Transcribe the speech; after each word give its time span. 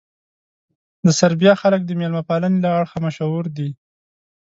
د 1.05 1.07
سربیا 1.19 1.53
خلک 1.61 1.81
د 1.85 1.91
مېلمه 1.99 2.23
پالنې 2.29 2.57
له 2.63 2.69
اړخه 2.79 2.97
مشهور 3.05 3.45
دي. 3.57 3.69